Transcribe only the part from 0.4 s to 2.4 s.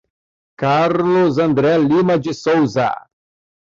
Carlos André Lima de